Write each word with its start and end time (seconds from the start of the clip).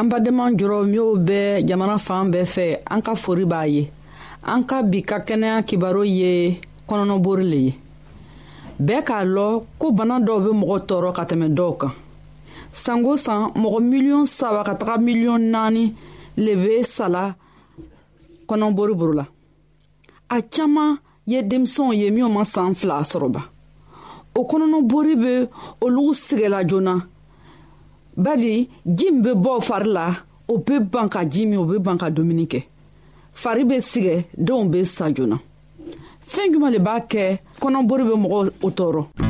an 0.00 0.06
badenma 0.10 0.44
jɔrɔ 0.58 0.78
minw 0.92 1.12
bɛ 1.26 1.40
jamana 1.68 1.96
fan 2.06 2.24
bɛɛ 2.32 2.44
fɛ 2.54 2.64
an 2.92 3.00
ka 3.06 3.12
fori 3.22 3.44
b'a 3.52 3.62
ye 3.74 3.82
an 4.52 4.60
ka 4.68 4.76
bi 4.90 4.98
ka 5.10 5.16
kɛnɛya 5.26 5.56
kibaro 5.68 6.02
ye 6.20 6.30
kɔnɔnɔbori 6.88 7.44
le 7.52 7.56
ye 7.66 7.72
bɛɛ 8.86 9.00
k'a 9.08 9.18
lɔn 9.34 9.52
ko 9.80 9.86
bana 9.98 10.16
dɔw 10.26 10.36
be 10.44 10.50
mɔgɔ 10.62 10.76
tɔɔrɔ 10.88 11.10
ka 11.16 11.22
tɛmɛ 11.30 11.46
dɔw 11.58 11.70
kan 11.80 11.92
sanko 12.82 13.16
san 13.24 13.40
mɔgɔ 13.62 13.78
miliyɔn 13.90 14.26
saba 14.26 14.64
ka 14.64 14.74
taga 14.80 14.96
miliyɔn 15.04 15.40
naani 15.52 15.84
le 16.36 16.52
be 16.62 16.82
sala 16.82 17.34
kɔnɔboriboro 18.48 19.12
la 19.14 19.26
a 20.30 20.36
caaman 20.42 20.96
ye 21.26 21.42
denmisɛnw 21.42 21.92
ye 22.00 22.08
minw 22.10 22.28
ma 22.32 22.42
saan 22.44 22.74
fila 22.74 23.02
sɔrɔba 23.12 23.42
o 24.34 24.40
kɔnɔnɔbori 24.48 25.14
be 25.24 25.30
olugu 25.84 26.14
sigɛla 26.24 26.64
joona 26.66 27.06
badi 28.16 28.68
ji 28.86 29.06
min 29.10 29.22
be 29.22 29.30
bɔ 29.42 29.50
fari 29.66 29.88
la 29.96 30.06
o 30.48 30.54
be 30.66 30.74
ban 30.92 31.08
ka 31.12 31.20
ji 31.32 31.42
min 31.46 31.58
o 31.58 31.64
be 31.68 31.76
ban 31.84 31.98
ka 32.00 32.06
dumuni 32.16 32.46
kɛ 32.52 32.60
fari 33.42 33.62
be 33.68 33.76
sigɛ 33.90 34.16
denw 34.46 34.64
be 34.72 34.78
sa 34.94 35.04
joona 35.16 35.38
fɛɛn 36.30 36.50
juman 36.52 36.72
le 36.74 36.78
b'a 36.86 36.94
kɛ 37.10 37.24
kɔnɔbori 37.60 38.04
be 38.08 38.14
mɔgɔ 38.22 38.38
o 38.62 38.68
tɔɔrɔ 38.78 39.29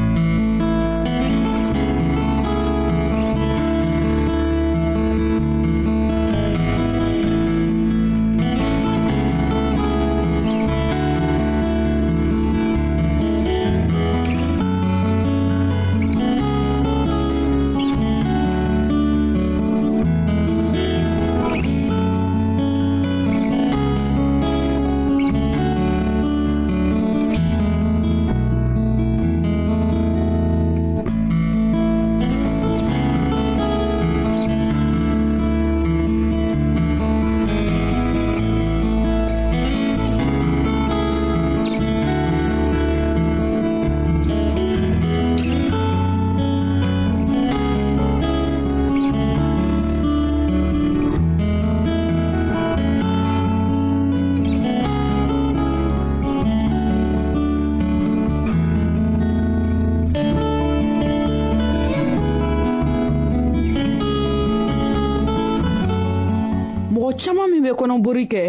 be 67.71 67.77
kɔnɔbori 67.77 68.27
kɛ 68.27 68.43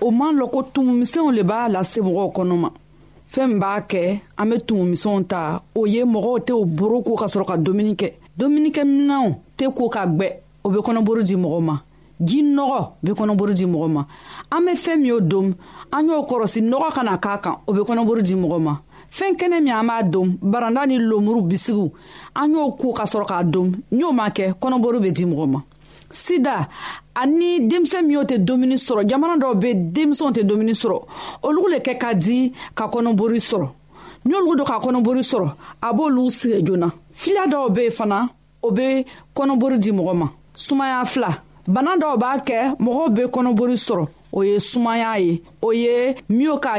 o 0.00 0.10
man 0.10 0.36
lɔn 0.36 0.50
ko 0.52 0.62
tumumisɛnw 0.72 1.30
le 1.32 1.42
b'a 1.42 1.68
lase 1.68 1.98
mɔgɔw 2.00 2.32
kɔnɔ 2.36 2.56
ma 2.60 2.68
fɛɛn 3.32 3.48
min 3.48 3.58
b'a 3.60 3.80
kɛ 3.88 4.20
an 4.36 4.50
be 4.50 4.54
tumumisɛnw 4.60 5.26
ta 5.28 5.62
o 5.74 5.86
ye 5.86 6.04
mɔgɔw 6.04 6.38
tɛ 6.46 6.52
o 6.52 6.64
boro 6.66 7.00
ko 7.00 7.16
ka 7.16 7.26
sɔrɔ 7.26 7.46
ka 7.48 7.56
dumuni 7.56 7.94
kɛ 7.96 8.12
dumunikɛminanw 8.36 9.32
tɛ 9.56 9.72
ko 9.74 9.88
ka 9.88 10.04
gwɛ 10.06 10.36
o 10.64 10.68
be 10.68 10.76
kɔnɔboro 10.80 11.22
di 11.26 11.34
mɔgɔ 11.34 11.62
ma 11.64 11.80
ji 12.20 12.42
nɔgɔ 12.42 12.88
be 13.02 13.12
kɔnɔboro 13.12 13.52
di 13.56 13.64
mɔgɔ 13.64 13.88
ma 13.88 14.04
an 14.50 14.64
be 14.66 14.72
fɛɛn 14.72 15.00
min 15.00 15.12
o 15.12 15.20
dom 15.20 15.54
an 15.92 16.06
y'o 16.08 16.22
kɔrɔsi 16.26 16.60
nɔgɔ 16.68 16.92
kana 16.94 17.16
k'a 17.18 17.38
kan 17.40 17.54
o 17.66 17.72
be 17.72 17.80
kɔnɔboro 17.80 18.20
di 18.22 18.34
mɔgɔ 18.34 18.60
ma 18.60 18.76
fɛn 19.10 19.34
kɛnɛ 19.38 19.62
min 19.62 19.68
an 19.72 19.86
b'a 19.88 20.02
dom 20.10 20.36
baranda 20.42 20.86
ni 20.86 20.98
lomuru 20.98 21.42
bisigiw 21.48 21.90
an 22.36 22.52
y'o 22.54 22.70
ko 22.78 22.92
ka 22.92 23.04
sɔrɔ 23.04 23.26
k'a 23.26 23.44
dom 23.50 23.72
n 23.90 23.98
y'o 23.98 24.12
man 24.14 24.30
kɛ 24.30 24.54
kɔnɔboro 24.60 25.00
be 25.00 25.10
di 25.10 25.24
mɔgɔ 25.24 25.48
ma 25.48 25.62
sida 26.14 26.66
ani 27.14 27.66
denmisɛn 27.70 28.06
minw 28.06 28.24
tɛ 28.28 28.36
dumuni 28.46 28.76
sɔrɔ 28.86 29.02
jamana 29.10 29.34
dɔw 29.42 29.52
be 29.62 29.70
denmisɛnw 29.94 30.32
tɛ 30.34 30.42
dumuni 30.48 30.74
sɔrɔ 30.82 30.98
olugu 31.46 31.68
le 31.72 31.78
kɛ 31.86 31.94
ka 32.00 32.12
di 32.14 32.52
ka 32.74 32.86
kɔnɔbori 32.92 33.40
sɔrɔ 33.48 33.68
ni 34.24 34.34
olugu 34.36 34.54
dɔ 34.60 34.64
ka 34.64 34.78
kɔnɔbori 34.78 35.22
sɔrɔ 35.30 35.50
a 35.82 35.92
b'olu 35.92 36.30
sigɛ 36.30 36.58
joona 36.66 36.92
fila 37.12 37.46
dɔw 37.46 37.70
be 37.74 37.90
fana 37.90 38.28
o 38.62 38.70
be 38.70 39.04
kɔnɔbori 39.34 39.78
di 39.80 39.90
mɔgɔ 39.92 40.14
ma 40.14 40.28
sumaya 40.54 41.04
fila 41.06 41.42
bana 41.66 41.96
dɔw 41.96 42.16
b'a 42.18 42.38
kɛ 42.46 42.76
mɔgɔw 42.78 43.10
be 43.14 43.22
kɔnɔbori 43.26 43.76
sɔrɔ 43.86 44.06
o 44.32 44.42
ye 44.42 44.56
sumaya 44.58 45.18
ye 45.20 45.42
o 45.60 45.70
ye 45.72 46.14
minw 46.28 46.56
ka 46.58 46.76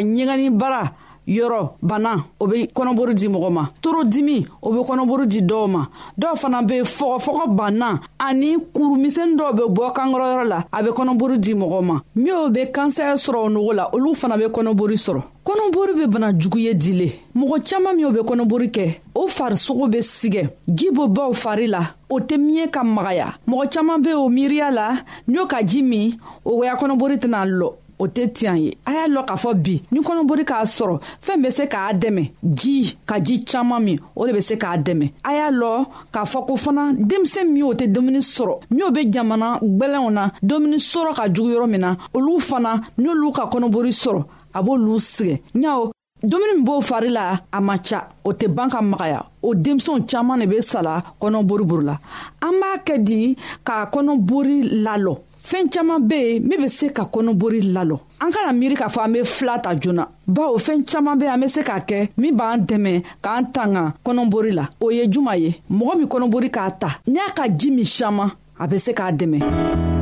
bara. 0.58 0.94
yɔrɔ 1.28 1.73
bana 1.81 2.23
o 2.39 2.47
be 2.47 2.67
kɔnɔburu 2.73 3.13
di 3.13 3.28
mɔgɔ 3.28 3.51
ma 3.53 3.69
toro 3.81 4.03
dimi 4.03 4.45
o 4.61 4.72
be 4.72 4.79
kɔnɔburu 4.79 5.25
di 5.25 5.41
dɔw 5.41 5.67
ma 5.67 5.88
dɔw 6.19 6.35
fana 6.35 6.61
be 6.63 6.84
fɔgɔfɔgɔ 6.84 7.47
banna 7.57 8.00
ani 8.19 8.57
kurumisɛni 8.73 9.35
dɔw 9.39 9.53
be 9.56 9.63
bɔ 9.69 9.94
kankɔrɔyɔrɔ 9.95 10.47
la 10.47 10.63
a 10.72 10.84
be 10.84 10.89
kɔnɔburu 10.89 11.38
di 11.39 11.53
mɔgɔ 11.53 11.84
ma 11.84 12.01
minw 12.16 12.50
be 12.50 12.66
kansɛrɛ 12.72 13.16
sɔrɔ 13.16 13.38
o 13.38 13.47
nogo 13.50 13.73
la 13.73 13.89
olu 13.94 14.13
fana 14.13 14.38
be 14.38 14.45
kɔnɔburu 14.50 14.94
sɔrɔ 14.95 15.22
kɔnɔbori 15.45 15.95
be 15.95 16.06
bana 16.07 16.31
jugu 16.38 16.57
ye 16.59 16.73
dile 16.73 17.11
mɔgɔ 17.35 17.66
caaman 17.67 17.95
minw 17.97 18.11
be 18.11 18.19
kɔnɔbori 18.19 18.69
kɛ 18.72 18.95
o 19.16 19.28
farisogo 19.28 19.88
be 19.91 20.00
sigɛ 20.01 20.50
ji 20.73 20.90
bo 20.91 21.07
baw 21.07 21.31
fari 21.31 21.67
la 21.67 21.90
o 22.09 22.19
tɛ 22.19 22.38
miɲɛ 22.38 22.69
ka 22.72 22.84
magaya 22.84 23.35
mɔgɔ 23.47 23.69
caaman 23.72 24.01
be 24.03 24.11
o 24.13 24.28
miiriya 24.28 24.72
la 24.73 25.00
minw 25.28 25.45
ka 25.47 25.61
ji 25.63 25.81
min 25.84 26.17
o 26.46 26.64
ya 26.64 26.76
kɔnɔbori 26.76 27.17
tɛna 27.19 27.46
lɔ 27.47 27.76
o 28.03 28.08
tɛ 28.08 28.23
tiɲɛ 28.35 28.55
ye 28.64 28.72
a 28.85 28.91
y'a 28.94 29.08
lɔn 29.14 29.26
k'a 29.29 29.35
fɔ 29.44 29.50
bi 29.64 29.76
ni 29.91 30.00
kɔnɔbori 30.05 30.44
k'a 30.50 30.66
sɔrɔ 30.76 30.96
fɛn 31.26 31.40
bɛ 31.44 31.50
se 31.58 31.64
k'a 31.73 31.94
dɛmɛ 32.02 32.23
ji 32.59 32.97
ka 33.08 33.16
ji 33.26 33.44
caman 33.50 33.79
min 33.84 33.97
o 34.16 34.28
de 34.28 34.32
bɛ 34.35 34.41
se 34.44 34.53
k'a 34.61 34.78
dɛmɛ 34.84 35.05
a 35.23 35.32
y'a 35.38 35.52
lɔn 35.52 35.85
k'a 36.14 36.26
fɔ 36.34 36.40
ko 36.47 36.58
fana 36.64 36.84
denmisɛn 37.09 37.46
min 37.53 37.64
o 37.64 37.73
tɛ 37.73 37.85
dumuni 37.96 38.20
sɔrɔ 38.34 38.53
min 38.72 38.84
o 38.88 38.91
bɛ 38.91 39.02
jamana 39.14 39.47
gbɛlɛnw 39.64 40.09
na 40.11 40.23
dumuni 40.41 40.78
sɔrɔ 40.91 41.11
ka 41.17 41.23
jugu 41.34 41.50
yɔrɔ 41.55 41.67
min 41.73 41.82
na 41.85 41.96
olu 42.14 42.40
fana 42.41 42.72
n'olu 42.97 43.32
ka 43.34 43.44
kɔnɔbori 43.52 43.91
sɔrɔ 44.03 44.22
a 44.53 44.59
b'olu 44.64 45.00
sɛgɛn 45.16 45.40
ɲawo 45.64 45.91
dumuni 46.29 46.53
min 46.58 46.64
b'o 46.66 46.82
fari 46.82 47.09
la 47.09 47.40
a 47.53 47.59
man 47.61 47.79
ca 47.90 48.09
o 48.26 48.34
tɛ 48.34 48.47
ban 48.53 48.70
ka 48.70 48.82
magaya 48.82 49.23
o 49.41 49.53
denmisɛnw 49.55 50.05
caaman 50.09 50.38
ne 50.40 50.46
be 50.46 50.61
sala 50.61 51.02
kɔnɔbori 51.22 51.64
buru 51.70 51.84
la 51.88 51.97
an 52.41 52.53
b'a 52.64 52.84
kɛ 52.85 53.03
di 53.05 53.38
k'a 53.66 53.90
kɔnɔbori 53.94 54.84
lalɔ 54.85 55.16
fɛɛn 55.43 55.67
caaman 55.69 55.99
be 56.07 56.16
yen 56.16 56.43
min 56.47 56.61
be 56.61 56.67
se 56.69 56.90
ka 56.90 57.03
kɔnɔbori 57.11 57.61
lalɔ 57.61 57.99
an 58.22 58.31
kana 58.31 58.53
miiri 58.53 58.75
k'a 58.75 58.87
fɔ 58.87 58.99
an 59.05 59.13
be 59.13 59.23
fila 59.23 59.59
ta 59.61 59.73
joona 59.75 60.07
bawo 60.25 60.57
fɛɛn 60.57 60.85
caaman 60.87 61.17
be 61.19 61.25
an 61.25 61.40
be 61.41 61.47
se 61.47 61.61
k'a 61.61 61.81
kɛ 61.85 62.09
min 62.17 62.31
b'an 62.37 62.66
dɛmɛ 62.66 63.03
k'an 63.22 63.51
tanga 63.53 63.93
kɔnɔbori 64.05 64.51
la 64.55 64.67
o 64.79 64.90
ye 64.90 65.05
juman 65.11 65.37
ye 65.41 65.59
mɔgɔ 65.69 65.97
min 65.97 66.07
kɔnɔbori 66.07 66.49
k'a 66.49 66.72
ta 66.79 66.87
n'i 67.07 67.16
y'a 67.19 67.34
ka 67.35 67.43
jii 67.49 67.72
min 67.72 67.85
siaman 67.85 68.31
a 68.57 68.67
be 68.67 68.78
se 68.78 68.93
k'a 68.93 69.11
dɛmɛ 69.17 69.99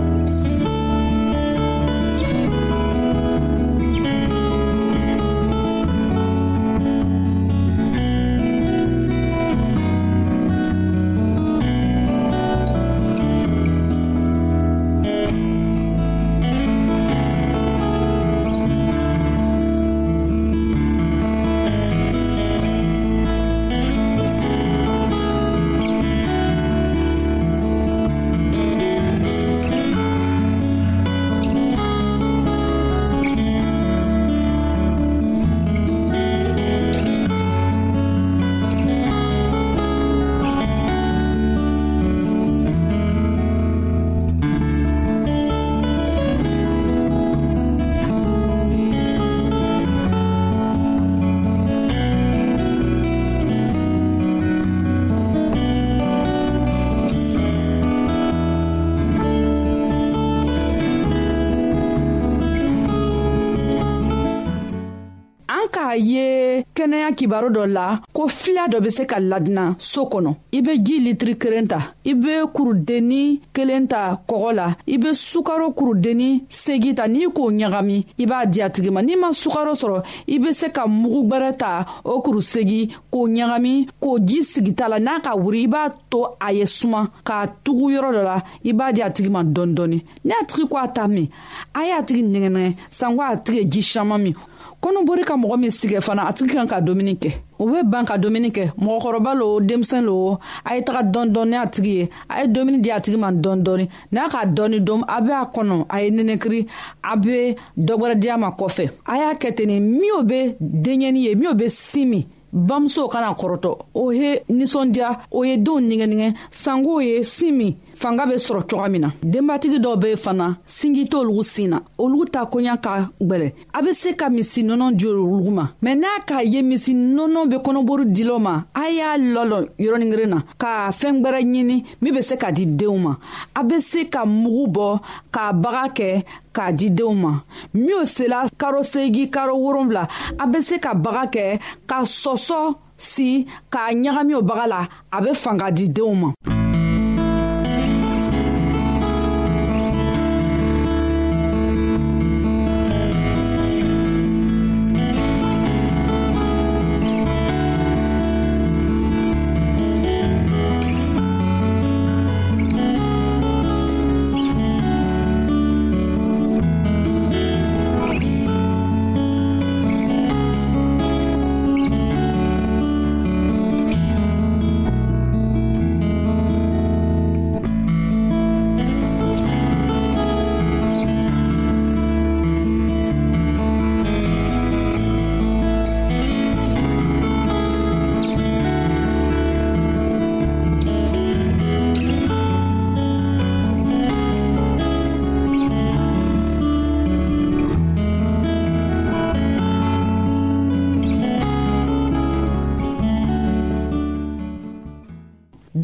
kibaro 67.22 67.50
dɔ 67.54 67.64
la 67.70 68.02
ko 68.18 68.26
fila 68.28 68.66
dɔ 68.68 68.80
be 68.82 68.90
se 68.90 69.04
ka 69.06 69.20
ladina 69.20 69.76
soo 69.78 70.06
kɔnɔ 70.10 70.30
i 70.58 70.62
be 70.62 70.74
ji 70.84 70.98
litiri 71.06 71.36
kelen 71.38 71.68
ta 71.68 71.94
i 72.04 72.14
be 72.16 72.34
kurudenni 72.56 73.42
kelen 73.54 73.86
ta 73.88 74.18
kɔgɔ 74.28 74.56
la 74.56 74.68
i 74.88 74.98
be 74.98 75.14
sukaro 75.14 75.70
kurudenni 75.76 76.46
segi 76.50 76.96
ta 76.98 77.06
n'i 77.08 77.28
k'o 77.30 77.52
ɲagami 77.54 78.00
i 78.18 78.26
b'a 78.26 78.46
di 78.48 78.62
a 78.64 78.70
tigi 78.72 78.90
ma 78.90 79.02
n'i 79.04 79.16
ma 79.16 79.30
sukaro 79.34 79.74
sɔrɔ 79.78 80.02
i 80.28 80.40
be 80.40 80.52
se 80.52 80.72
ka 80.74 80.88
mugu 80.88 81.30
gwɛrɛ 81.30 81.58
ta 81.60 81.86
o 82.04 82.22
kuru 82.22 82.42
segi 82.42 82.90
k'o 83.12 83.28
ɲagami 83.30 83.86
k'o 84.02 84.18
ji 84.26 84.42
sigita 84.42 84.90
la 84.90 85.00
n'a 85.00 85.22
ka 85.22 85.36
wuri 85.38 85.62
i 85.66 85.68
b'a 85.68 85.94
to 86.10 86.26
a 86.42 86.52
ye 86.52 86.66
suma 86.66 87.08
k'a 87.24 87.46
tugu 87.64 87.92
yɔrɔ 87.94 88.10
dɔ 88.16 88.24
la 88.24 88.42
i 88.66 88.74
b'a 88.74 88.92
di 88.92 89.02
a 89.04 89.12
tigi 89.12 89.30
ma 89.30 89.44
dɔɔni 89.44 89.74
dɔɔni 89.78 90.02
ni 90.26 90.32
a 90.32 90.44
tigi 90.46 90.68
ko 90.68 90.76
a 90.78 90.88
ta 90.88 91.06
min 91.08 91.30
a 91.76 91.86
y'a 91.86 92.02
tigi 92.02 92.24
nɛgɛnɛgɛ 92.24 92.74
sanko 92.90 93.22
a 93.22 93.38
tigi 93.38 93.60
ye 93.60 93.66
ji 93.70 93.82
saman 93.82 94.24
min 94.24 94.34
kɔnɔbori 94.82 95.24
ka 95.24 95.36
mɔgɔ 95.38 95.58
min 95.60 95.70
sigɛ 95.72 96.02
fana 96.02 96.24
a 96.28 96.34
tigi 96.34 96.54
kan 96.54 96.66
ka 96.68 96.80
dumuni 96.82 97.14
kɛ 97.16 97.30
o 97.60 97.66
bɛ 97.68 97.84
ban 97.92 98.04
ka 98.06 98.18
dumuni 98.18 98.50
kɛ 98.52 98.72
mɔgɔkɔrɔba 98.82 99.32
lo 99.36 99.60
denmisɛn 99.62 100.02
lo 100.06 100.40
a 100.66 100.76
ye 100.76 100.82
taga 100.84 101.04
dɔɔni 101.14 101.50
ni 101.50 101.56
a 101.58 101.66
tigi 101.68 101.90
ye 102.00 102.10
a 102.30 102.42
ye 102.42 102.48
dumuni 102.48 102.80
di 102.82 102.90
a 102.90 103.00
tigi 103.00 103.18
ma 103.20 103.32
dɔɔni 103.32 103.62
dɔɔni 103.64 103.88
n'a 104.12 104.30
ka 104.30 104.46
dɔɔni 104.46 104.80
dom 104.80 105.06
a 105.08 105.22
bɛ 105.22 105.32
a 105.32 105.44
kɔnɔ 105.54 105.86
a 105.90 106.04
ye 106.04 106.10
nenekiri 106.10 106.68
a 107.04 107.16
bɛ 107.18 107.56
dɔ 107.78 107.94
wɛrɛ 108.00 108.16
di 108.20 108.28
a 108.30 108.38
ma 108.38 108.50
kɔfɛ 108.58 108.90
a 109.06 109.16
y'a 109.18 109.36
kɛ 109.36 109.56
ten 109.56 109.68
nin 109.68 109.82
min 109.92 110.24
bɛ 110.28 110.56
denɲɛni 110.60 111.20
ye 111.28 111.36
min 111.36 111.52
bɛ 111.54 111.70
sin 111.72 112.08
min 112.10 112.26
bamuso 112.54 113.08
kana 113.10 113.32
kɔrɔtɔ 113.34 113.78
o 113.94 114.10
ye 114.12 114.40
nisɔndiya 114.50 115.22
o 115.32 115.44
ye 115.44 115.58
denw 115.58 115.80
nɛgɛnɛgɛ 115.80 116.34
sanko 116.52 117.00
ye 117.00 117.24
sin 117.24 117.56
min 117.58 117.76
fanga 118.02 118.26
be 118.26 118.36
sɔrɔ 118.38 118.62
coga 118.70 118.88
min 118.92 119.02
na 119.06 119.10
denbatigi 119.34 119.78
dɔw 119.84 119.96
be 120.02 120.10
fana 120.24 120.48
singi 120.66 121.04
t' 121.10 121.16
olugu 121.18 121.44
sin 121.46 121.68
na 121.70 121.80
olugu 122.04 122.26
ta 122.34 122.42
koɲa 122.52 122.74
ka 122.86 122.94
gwɛlɛ 123.22 123.48
a 123.78 123.82
be 123.84 123.94
se 123.94 124.14
ka 124.20 124.28
misi 124.30 124.64
nɔnɔ 124.64 124.88
di 124.98 125.06
olugu 125.06 125.52
ma 125.54 125.66
mɛn 125.84 126.00
n'a 126.02 126.08
k'a 126.28 126.42
ye 126.54 126.64
misi 126.64 126.94
nɔnɔ 126.96 127.42
be 127.52 127.56
kɔnɔboru 127.64 128.06
dilaw 128.10 128.40
ma 128.42 128.64
a 128.74 128.90
y'a 128.90 129.18
lɔlɔ 129.20 129.58
yɔrɔningeren 129.78 130.30
na 130.34 130.40
ka 130.58 130.90
fɛɛn 130.92 131.22
gwɛrɛ 131.22 131.40
ɲini 131.46 131.76
min 132.02 132.14
be 132.16 132.22
se 132.24 132.36
ka 132.38 132.50
di 132.52 132.66
deenw 132.66 132.98
ma 133.00 133.16
a 133.56 133.64
be 133.64 133.80
se 133.80 134.06
ka 134.10 134.26
mugu 134.26 134.66
bɔ 134.74 135.00
k'a 135.32 135.54
baga 135.62 135.94
kɛ 135.94 136.24
k'a 136.54 136.72
di 136.76 136.90
denw 136.90 137.14
ma 137.14 137.40
minw 137.76 138.02
sela 138.06 138.48
karo 138.58 138.82
segi 138.82 139.30
karo 139.30 139.56
wolonfila 139.56 140.08
a 140.40 140.48
be 140.48 140.60
se 140.60 140.80
ka 140.80 140.96
baga 140.96 141.28
kɛ 141.30 141.60
ka 141.86 142.02
sɔsɔ 142.02 142.74
si 142.98 143.46
k'a 143.72 143.94
ɲagami 143.94 144.34
o 144.34 144.42
baga 144.42 144.68
la 144.68 144.88
a 145.12 145.22
be 145.22 145.34
fanga 145.36 145.70
di 145.72 145.88
denw 145.88 146.16
ma 146.16 146.34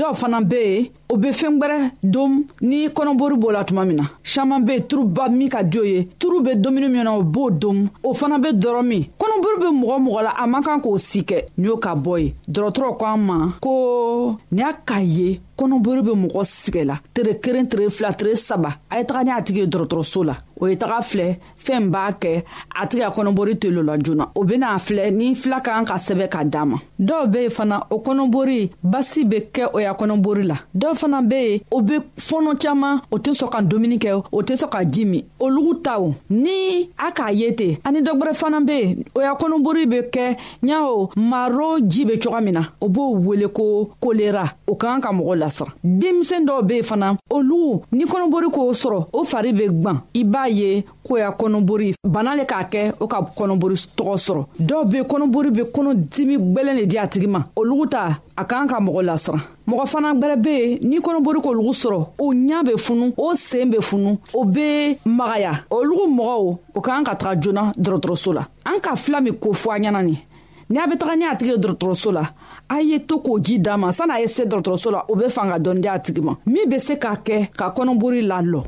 dɔw 0.09 0.15
fana 0.19 0.39
be 0.49 0.55
yen 0.63 0.87
o 1.13 1.17
be 1.17 1.29
fɛɛn 1.33 1.57
gwɛrɛ 1.59 1.91
dom 2.01 2.45
ni 2.61 2.87
kɔnɔbori 2.89 3.35
b'o 3.37 3.51
la 3.51 3.63
tuma 3.65 3.83
min 3.85 3.97
na 3.97 4.03
saman 4.23 4.63
be 4.65 4.79
turuba 4.87 5.27
min 5.29 5.49
ka 5.49 5.61
di 5.63 5.79
o 5.79 5.83
ye 5.83 6.07
turu 6.19 6.41
be 6.43 6.55
domuni 6.55 6.87
min 6.89 7.03
na 7.03 7.11
o 7.17 7.23
b'o 7.23 7.51
dom 7.51 7.89
o 8.03 8.13
fana 8.13 8.39
be 8.41 8.49
dɔrɔ 8.55 8.83
min 8.85 9.03
kɔnɔbori 9.19 9.59
be 9.59 9.67
mɔgɔ 9.75 9.97
mɔgɔ 9.99 10.23
la 10.23 10.31
a 10.43 10.47
man 10.47 10.63
kan 10.63 10.79
k'o 10.81 10.97
si 10.97 11.21
kɛ 11.23 11.43
ni 11.57 11.67
y'o 11.67 11.77
ka 11.77 11.93
bɔ 11.95 12.19
ye 12.21 12.33
dɔrɔtɔrɔ 12.47 12.97
ko 12.97 13.05
an 13.05 13.17
ma 13.25 13.51
ko 13.61 14.37
ni 14.51 14.61
y'a 14.61 14.73
k'a 14.85 15.01
ye 15.03 15.41
kɔnɔbori 15.57 16.01
be 16.03 16.13
mɔgɔ 16.21 16.43
sigɛ 16.43 16.83
la 16.85 16.99
tere 17.13 17.33
kelen 17.41 17.65
tere 17.67 17.89
fila 17.89 18.13
tere 18.13 18.35
saba 18.35 18.77
a 18.91 18.97
ye 18.99 19.03
taga 19.03 19.23
ni 19.23 19.31
a 19.31 19.41
tigi 19.41 19.59
ye 19.59 19.65
dɔgɔtɔrɔso 19.65 20.23
la 20.25 20.35
o 20.59 20.67
ye 20.67 20.75
taga 20.77 20.99
filɛ 21.01 21.37
fɛɛn 21.65 21.89
b'a 21.89 22.11
kɛ 22.19 22.43
a 22.81 22.87
tigi 22.87 23.01
ka 23.03 23.09
kɔnɔbori 23.11 23.57
telo 23.59 23.81
la 23.81 23.97
joona 23.97 24.29
o 24.35 24.43
bena 24.43 24.75
filɛ 24.77 25.11
ni 25.11 25.33
fila 25.35 25.59
ka 25.61 25.71
kan 25.73 25.85
ka 25.85 25.95
sɛbɛ 25.95 26.29
ka 26.29 26.43
daa 26.45 26.65
ma 26.65 26.77
dɔw 26.99 27.27
be 27.31 27.39
yen 27.41 27.49
fana 27.49 27.87
o 27.89 27.97
kɔnɔbori 27.99 28.69
basi 28.83 29.25
be 29.29 29.39
kɛ 29.51 29.69
o 29.73 29.79
y'a 29.79 29.93
kɔnɔbori 29.95 30.43
la 30.47 30.57
dɔw 30.75 30.93
fana 30.95 31.21
be 31.27 31.35
yen 31.41 31.59
o 31.71 31.81
be 31.81 31.95
fɔɔnɔ 32.17 32.57
caaman 32.61 33.01
o 33.11 33.17
tɛ 33.17 33.31
sɔn 33.33 33.49
ka 33.51 33.59
dumuni 33.61 33.97
kɛ 33.97 34.21
o 34.31 34.41
tɛ 34.41 34.53
sɔn 34.61 34.69
ka 34.71 34.83
ji 34.85 35.05
min 35.05 35.23
olugu 35.39 35.81
taw 35.83 36.13
ni 36.29 36.89
a 36.99 37.09
k'a 37.11 37.31
ye 37.33 37.51
ten 37.55 37.77
ani 37.85 38.01
dɔgwɛrɛ 38.01 38.33
fana 38.35 38.61
be 38.65 38.71
yen 38.79 39.03
o 39.15 39.21
y'a 39.21 39.33
kɔnɔbori 39.35 39.87
be 39.89 39.97
kɛ 40.13 40.37
ɲao 40.63 41.11
maro 41.15 41.77
ji 41.87 42.05
be 42.05 42.17
coga 42.19 42.41
min 42.41 42.53
na 42.53 42.61
o 42.79 42.87
b'o 42.89 43.15
wele 43.15 43.47
ko 43.49 43.89
kolera 43.99 44.53
o 44.67 44.75
ka 44.75 44.87
kan 44.87 45.01
ka 45.01 45.11
mɔgɔ 45.11 45.35
la 45.39 45.46
bilasira 45.47 45.69
denmisɛn 45.83 46.45
dɔw 46.47 46.61
be 46.63 46.73
yen 46.75 46.83
fana 46.83 47.15
olugu 47.31 47.83
ni 47.91 48.05
kɔnɔbori 48.05 48.47
k'o 48.53 48.71
sɔrɔ 48.73 49.05
o 49.13 49.23
fari 49.23 49.51
be 49.53 49.67
gwan 49.69 50.01
i 50.13 50.23
b'a 50.23 50.47
ye 50.49 50.85
koya 51.03 51.31
kɔnɔbori 51.37 51.93
bana 52.03 52.35
le 52.35 52.43
k'a 52.45 52.63
kɛ 52.69 52.93
o 52.99 53.07
ka 53.07 53.21
kɔnɔbori 53.35 53.75
tɔgɔ 53.97 54.17
sɔrɔ 54.17 54.45
dɔw 54.59 54.85
be 54.91 54.97
kɔnɔbori 55.03 55.49
be 55.53 55.61
kɔnɔ 55.71 55.93
dimi 56.11 56.37
gwɛlɛn 56.37 56.75
le 56.75 56.85
di 56.85 56.97
a 56.97 57.07
tigi 57.07 57.27
ma 57.27 57.41
olugu 57.55 57.87
ta 57.89 58.19
a 58.37 58.43
k'an 58.45 58.67
ka 58.69 58.79
mɔgɔ 58.79 59.01
lasiran 59.05 59.41
mɔgɔ 59.67 59.85
fana 59.87 60.13
gwɛrɛ 60.13 60.35
be 60.43 60.49
yen 60.49 60.79
ni 60.89 60.99
kɔnɔbori 60.99 61.41
k'olugu 61.41 61.73
sɔrɔ 61.73 62.07
o 62.19 62.33
ɲa 62.33 62.63
be 62.65 62.73
funu 62.77 63.13
o 63.17 63.33
seen 63.35 63.69
be 63.71 63.77
funu 63.81 64.17
o 64.33 64.43
be 64.43 64.97
magaya 65.05 65.63
olu 65.71 66.07
mɔgɔw 66.07 66.57
o 66.75 66.81
k'an 66.81 67.03
ka 67.05 67.15
taga 67.15 67.39
joona 67.41 67.71
dɔrɔtɔrɔso 67.77 68.33
la 68.33 68.47
an 68.65 68.79
ka 68.81 68.95
fila 68.95 69.21
min 69.21 69.33
ko 69.33 69.51
fɔ 69.53 69.75
a 69.75 69.79
ɲɛna 69.79 70.03
ni 70.03 70.23
ni 70.69 70.77
a 70.83 70.87
be 70.87 70.95
taga 70.97 71.15
ni 71.17 71.23
a 71.25 71.35
tigi 71.35 71.47
ye 71.51 71.55
dɔrɔtɔrɔso 71.57 72.11
la 72.13 72.23
a 72.69 72.79
ye 72.81 72.99
to 73.05 73.19
k'o 73.21 73.39
ji 73.39 73.59
d'a 73.59 73.77
ma 73.77 73.91
san'a 73.91 74.19
ye 74.19 74.27
se 74.27 74.43
dɔgɔtɔrɔso 74.45 74.91
la 74.91 75.05
o 75.07 75.15
be 75.15 75.29
fan 75.29 75.49
ka 75.49 75.57
dɔɔni 75.59 75.81
di 75.81 75.87
a 75.87 75.99
tigi 75.99 76.21
ma 76.21 76.35
min 76.45 76.69
be 76.69 76.79
se 76.79 76.95
k'a 76.95 77.15
kɛ 77.23 77.49
ka 77.55 77.71
kɔnɔbori 77.75 78.21
lalɔ 78.27 78.63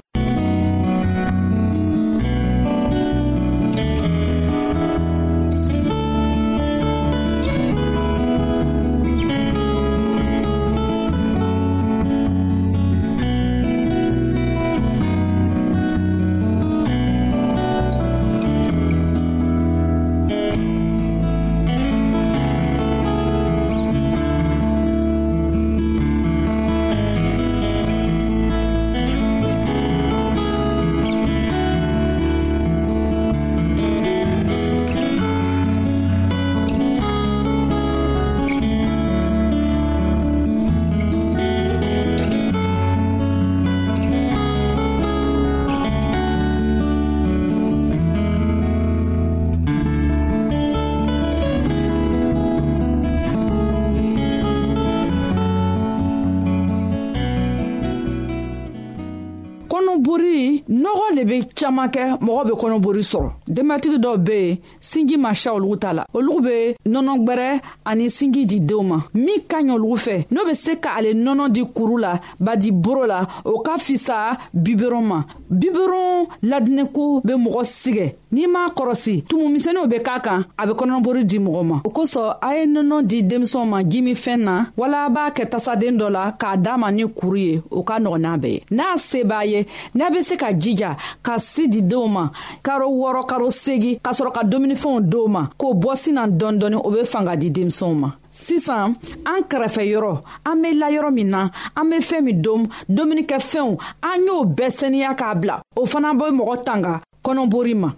caaman 61.60 61.90
kɛ 61.94 62.02
mɔgɔ 62.26 62.44
be 62.48 62.54
kɔnɔbori 62.62 63.04
sɔrɔ 63.12 63.30
denbatigi 63.48 63.98
dɔw 64.04 64.16
be 64.26 64.32
yen 64.40 64.58
sinji 64.82 65.18
ma 65.18 65.34
siya 65.36 65.54
olugu 65.54 65.76
ta 65.80 65.92
la 65.94 66.04
olugu 66.14 66.42
be 66.44 66.56
nɔnɔgwɛrɛ 66.90 67.48
ani 67.86 68.06
sinji 68.10 68.46
di 68.46 68.60
deenw 68.62 68.84
ma 68.84 68.98
min 69.14 69.42
ka 69.50 69.58
ɲi 69.62 69.72
olugu 69.76 69.98
fɛ 70.06 70.26
n'o 70.32 70.46
be 70.46 70.54
se 70.56 70.76
ka 70.80 70.90
ale 70.98 71.14
nɔnɔ 71.14 71.50
di 71.52 71.64
kuru 71.76 71.98
la 71.98 72.20
badi 72.40 72.72
boro 72.72 73.06
la 73.06 73.28
o 73.44 73.60
ka 73.60 73.78
fisa 73.78 74.38
biberon 74.54 75.02
ma 75.04 75.24
biberon 75.50 76.28
ladiniko 76.44 77.22
be 77.26 77.34
mɔgɔ 77.34 77.64
sigɛ 77.66 78.06
n'i 78.32 78.46
m'a 78.48 78.68
kɔrɔsi 78.70 79.22
tumumisɛnninw 79.28 79.88
be 79.88 80.00
k'a 80.04 80.20
kan 80.22 80.46
a 80.58 80.68
be 80.68 80.74
kɔnɔbori 80.74 81.24
di 81.26 81.40
mɔgɔ 81.40 81.64
ma 81.66 81.82
o 81.84 81.90
kosɔn 81.90 82.36
a 82.42 82.54
ye 82.56 82.66
nɔnɔ 82.68 83.02
di 83.04 83.22
denmisɛnw 83.24 83.66
ma 83.68 83.80
jimifɛn 83.82 84.38
na 84.40 84.66
wala 84.78 85.06
a 85.06 85.10
b'a 85.10 85.32
kɛ 85.34 85.50
tasaden 85.50 85.98
dɔ 85.98 86.12
la 86.12 86.32
k'a 86.38 86.58
daa 86.58 86.78
ma 86.78 86.90
ni 86.92 87.04
kuru 87.08 87.38
ye 87.38 87.62
o 87.72 87.82
ka 87.84 87.98
nɔgɔ 88.00 88.18
n'a 88.20 88.38
bɛɛ 88.38 88.52
ye 88.52 88.64
n'a 88.72 88.98
se 88.98 89.24
b'a 89.24 89.46
ye 89.48 89.66
n'a 89.96 90.10
be 90.12 90.22
se 90.22 90.36
ka 90.38 90.52
jija 90.54 90.96
ka 91.24 91.38
si 91.40 91.68
di 91.68 91.82
denw 91.82 92.08
ma 92.08 92.30
karo 92.62 92.88
wɔɔrɔ 92.90 93.26
karo 93.28 93.50
segi 93.50 94.00
k'a 94.00 94.12
sɔrɔ 94.14 94.32
ka 94.34 94.42
dumunifɛnw 94.44 95.02
dow 95.10 95.26
ma 95.28 95.48
k'o 95.58 95.74
bɔsina 95.74 96.30
dɔɔni 96.30 96.60
dɔɔni 96.60 96.82
o 96.86 96.92
be 96.92 97.04
fanga 97.06 97.36
di 97.36 97.50
denmisɛnw 97.50 97.94
ma 97.96 98.12
sisan 98.32 98.94
an 99.26 99.42
kɛrɛfɛ 99.44 99.84
yɔrɔ 99.90 100.22
an 100.46 100.62
be 100.62 100.74
la 100.74 100.88
yɔrɔ 100.92 101.12
min 101.14 101.30
na 101.30 101.50
an 101.76 101.90
be 101.90 101.96
fɛɛn 101.98 102.22
min 102.24 102.42
dom 102.42 102.68
dumunikɛfɛnw 102.88 103.78
an 104.04 104.24
y'o 104.24 104.46
bɛɛ 104.46 104.70
saniya 104.72 105.16
k'a 105.18 105.34
bila 105.42 105.60
o 105.76 105.86
fana 105.88 106.14
be 106.14 106.30
mɔgɔ 106.38 106.64
tanga 106.64 107.02
kɔnɔbori 107.24 107.76
ma 107.76 107.90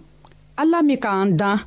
ala 0.62 0.78
min 0.86 0.98
k'an 1.04 1.28
dan 1.40 1.58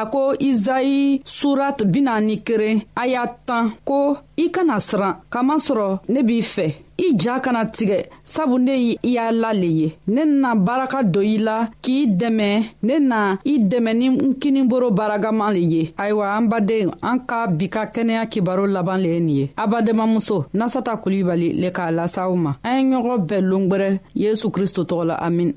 a 0.00 0.02
ko 0.12 0.22
izayi 0.48 1.20
surat 1.38 1.78
bina 1.92 2.14
ni 2.22 2.36
keren 2.46 2.78
a 3.00 3.02
y'a 3.12 3.24
tan 3.46 3.64
ko 3.88 4.00
i 4.44 4.46
kana 4.54 4.76
siran 4.88 5.16
kamasɔrɔ 5.32 5.88
ne 6.12 6.20
b'i 6.28 6.40
fɛ 6.54 6.66
i 7.06 7.06
ja 7.22 7.34
kana 7.44 7.62
tigɛ 7.76 7.98
sabu 8.32 8.54
ne 8.66 8.74
y' 8.88 8.96
i 9.08 9.10
y'a 9.16 9.26
la 9.42 9.50
le 9.60 9.68
ye 9.80 9.88
ne 10.14 10.22
na 10.42 10.50
baraka 10.66 10.98
do 11.14 11.20
i 11.34 11.36
la 11.48 11.56
k'i 11.84 11.98
dɛmɛ 12.20 12.50
ne 12.86 12.94
na 13.10 13.18
i 13.52 13.54
dɛmɛ 13.70 13.92
ni 14.00 14.06
n 14.10 14.32
kiniboro 14.40 14.88
baragama 14.98 15.46
le 15.54 15.62
ye 15.74 15.82
ayiwa 16.02 16.26
an 16.36 16.44
baden 16.50 16.88
an 17.08 17.18
ka 17.28 17.38
bi 17.58 17.66
ka 17.74 17.82
kɛnɛya 17.94 18.22
kibaro 18.32 18.64
laban 18.74 18.98
le 19.04 19.08
ye 19.14 19.20
nin 19.20 19.28
ye 19.38 19.44
abademamuso 19.64 20.36
nasata 20.58 20.92
kulibali 21.02 21.48
le 21.60 21.68
k'a 21.76 21.90
lasaw 21.98 22.30
ma 22.44 22.52
an 22.68 22.78
ye 22.78 22.84
ɲɔgɔn 22.92 23.18
bɛɛ 23.28 23.38
longwɛrɛ 23.50 23.88
yesu 24.24 24.46
kristo 24.54 24.80
tɔgɔ 24.90 25.04
la 25.10 25.16
amin 25.28 25.50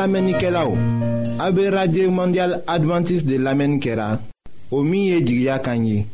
An 0.00 0.06
la 0.06 0.12
menike 0.20 0.48
la 0.50 0.62
ou, 0.66 0.78
abe 1.44 1.66
radio 1.68 2.08
mondial 2.10 2.62
Adventist 2.66 3.26
de 3.28 3.36
la 3.36 3.52
menike 3.52 3.92
la, 3.98 4.06
o 4.72 4.80
miye 4.82 5.18
di 5.20 5.34
gya 5.42 5.58
kanyi, 5.60 6.06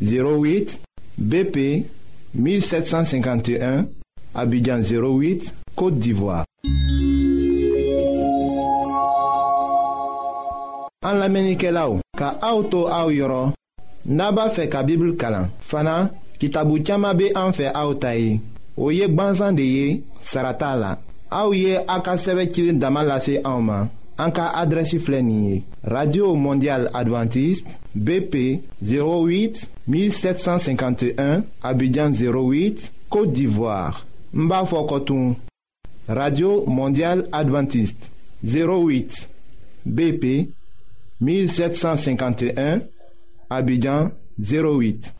08 0.00 0.76
BP 1.18 1.56
1751, 2.38 3.82
abidjan 4.38 4.78
08, 4.86 5.48
Kote 5.74 5.98
d'Ivoire. 5.98 6.44
An 11.02 11.18
la 11.18 11.26
menike 11.28 11.72
la 11.74 11.88
ou, 11.90 11.98
ka 12.16 12.28
aoutou 12.46 12.86
aou 12.86 13.10
yoron, 13.10 13.50
naba 14.06 14.46
fe 14.54 14.68
ka 14.70 14.84
bibl 14.86 15.16
kalan, 15.18 15.50
fana 15.66 16.12
ki 16.38 16.52
tabou 16.54 16.78
tiyama 16.78 17.10
be 17.18 17.32
an 17.34 17.50
fe 17.58 17.72
aoutayi, 17.74 18.38
o 18.78 18.92
yek 18.94 19.18
banzan 19.18 19.58
de 19.58 19.66
ye, 19.66 19.90
sarata 20.22 20.76
la. 20.78 20.92
Aouye 21.30 21.78
Aka 21.86 22.12
an 24.18 24.30
ka 24.32 24.46
en 24.64 25.62
radio 25.84 26.30
mondial 26.34 26.88
adventiste 26.96 27.68
bp 27.94 28.60
08 28.82 29.68
1751 29.86 31.42
abidjan 31.62 32.10
08 32.12 32.92
côte 33.10 33.32
d'ivoire 33.32 34.06
Mbafokotoum. 34.32 35.34
radio 36.08 36.64
mondial 36.66 37.28
adventiste 37.30 38.10
08 38.42 39.28
bp 39.84 40.48
1751 41.20 42.80
abidjan 43.50 44.10
08 44.40 45.12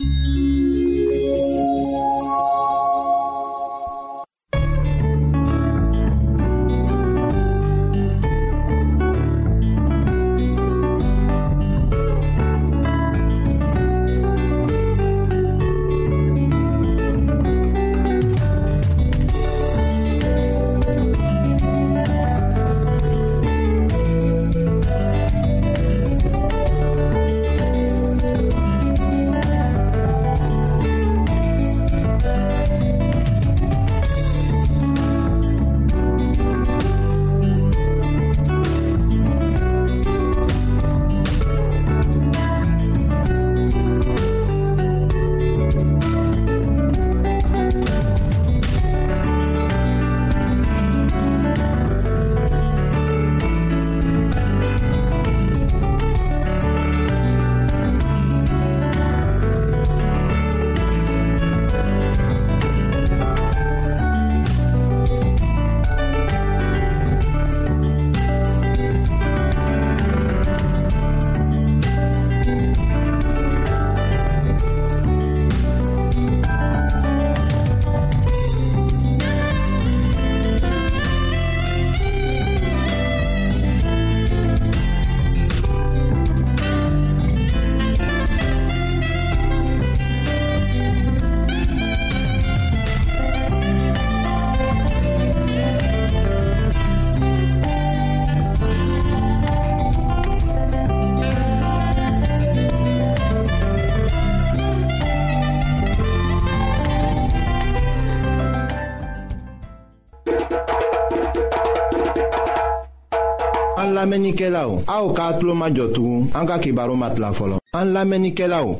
An 114.16 114.22
lamenike 114.22 114.48
la 114.48 114.62
ou, 114.66 114.80
a 114.88 115.02
ou 115.04 115.12
ka 115.12 115.26
atlo 115.34 115.52
majotou, 115.54 116.24
anka 116.38 116.56
ki 116.64 116.70
baro 116.72 116.94
mat 116.96 117.18
la 117.20 117.34
folon. 117.36 117.60
An 117.76 117.90
lamenike 117.92 118.46
la 118.48 118.62
ou, 118.64 118.78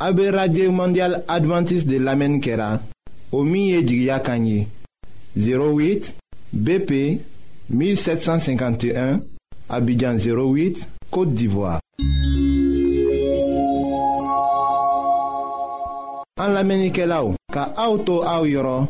abe 0.00 0.24
Radye 0.32 0.70
Mondial 0.72 1.18
Adventist 1.28 1.84
de 1.84 1.98
lamenikera, 2.00 2.80
o 3.30 3.42
miye 3.44 3.82
jigya 3.84 4.16
kanyi, 4.24 4.64
08 5.36 6.14
BP 6.54 6.92
1751, 7.68 9.20
abidjan 9.68 10.16
08, 10.16 10.86
Kote 11.12 11.36
Divoa. 11.36 11.76
An 16.40 16.56
lamenike 16.56 17.04
la 17.04 17.20
ou, 17.26 17.36
ka 17.52 17.68
auto 17.76 18.22
a 18.24 18.38
ou 18.40 18.48
yoron, 18.48 18.88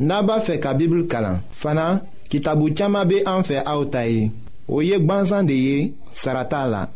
naba 0.00 0.40
fe 0.48 0.56
ka 0.64 0.72
bibul 0.72 1.04
kalan, 1.12 1.42
fana 1.52 1.90
ki 2.32 2.40
tabu 2.40 2.72
tchama 2.72 3.04
be 3.04 3.20
anfe 3.28 3.60
a 3.60 3.76
ou 3.76 3.84
tayi. 3.92 4.30
o 4.68 4.80
ye 4.82 4.96
Saratala 4.98 5.42
de 5.46 5.52
ye 5.52 5.94
sarata 6.12 6.66
la 6.66 6.88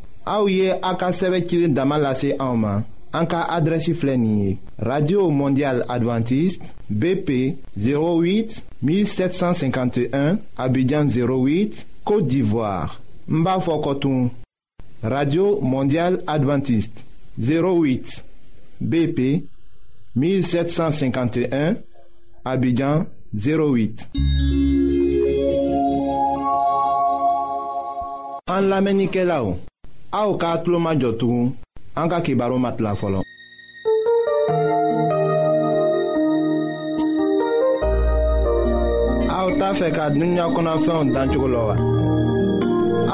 ye 4.17 4.59
radio 4.79 5.31
mondial 5.31 5.83
Adventiste, 5.89 6.73
bp 6.89 7.57
08 7.79 8.63
1751 8.83 10.39
abidjan 10.57 11.07
08 11.07 11.87
côte 12.05 12.27
d'ivoire 12.27 13.01
n 13.29 13.43
radio 15.03 15.59
mondial 15.63 16.23
Adventiste, 16.27 17.05
08 17.39 18.25
bp 18.81 19.45
1751 20.17 21.77
abidjan 22.45 23.07
08 23.35 24.11
An 28.61 28.69
lamenike 28.69 29.23
aw 29.25 29.45
ou, 29.49 29.57
a 30.13 30.19
ou 30.29 30.37
ka 30.37 30.49
atlo 30.55 30.77
ma 30.79 30.93
jotou, 31.01 31.49
an 32.01 32.07
ka 32.13 32.19
kibaru 32.25 32.57
ma 32.61 32.69
tila 32.77 32.93
fɔlɔ. 33.01 33.19
aw 39.39 39.49
ta 39.61 39.69
fɛ 39.79 39.89
ka 39.97 40.05
dunuya 40.13 40.45
kɔnɔfɛnw 40.55 41.09
dan 41.15 41.27
cogo 41.33 41.49
la 41.55 41.61
wa. 41.69 41.77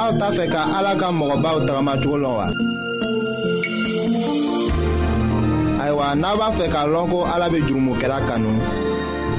aw 0.02 0.10
ta 0.18 0.26
fɛ 0.36 0.44
ka 0.54 0.60
ala 0.78 0.92
ka 1.00 1.08
mɔgɔbaw 1.18 1.56
tagamacogo 1.66 2.18
la 2.24 2.30
wa. 2.38 2.46
ayiwa 5.82 6.06
n'a 6.20 6.28
b'a 6.38 6.48
fɛ 6.58 6.66
k'a 6.74 6.82
lɔn 6.94 7.06
ko 7.12 7.18
ala 7.34 7.46
bɛ 7.52 7.58
jurumokɛla 7.66 8.18
kanu 8.28 8.50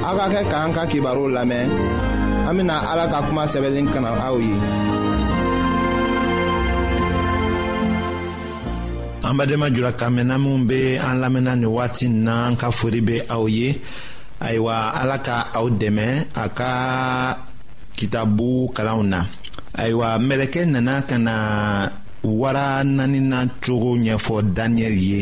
aw 0.08 0.16
ka 0.18 0.26
kɛ 0.32 0.40
k'an 0.50 0.74
ka 0.76 0.82
kibaru 0.90 1.24
lamɛn 1.36 1.68
an 2.48 2.54
bɛ 2.56 2.62
na 2.64 2.76
ala 2.92 3.04
ka 3.12 3.18
kuma 3.28 3.44
sɛbɛnlen 3.52 3.88
kana 3.92 4.08
aw 4.28 4.36
ye. 4.48 4.56
an 9.28 9.36
ka 9.98 10.06
mɛnna 10.08 10.36
minw 10.40 10.64
be 10.68 10.96
an 10.96 11.20
lamɛnna 11.20 11.56
ni 11.60 11.66
wagati 11.66 12.08
nin 12.08 12.24
na 12.24 12.46
an 12.48 12.56
ka 12.56 12.70
fori 12.70 13.00
be 13.02 13.16
aw 13.28 13.44
ye 13.46 13.76
ayiwa 14.40 14.76
ala 15.00 15.16
ka 15.26 15.48
aw 15.54 15.66
dɛmɛ 15.68 16.06
a 16.42 16.48
ka 16.58 16.72
kitabu 17.96 18.70
kalanw 18.76 19.02
na 19.04 19.20
ayiwa 19.76 20.08
mɛlɛkɛ 20.28 20.62
nana 20.72 21.02
ka 21.08 21.16
na 21.18 21.36
wara 22.24 22.82
naaninan 22.84 23.48
cogo 23.62 23.92
ɲɛfɔ 24.04 24.36
daniyɛli 24.56 25.04
ye 25.10 25.20